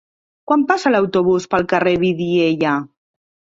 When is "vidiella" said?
2.07-2.75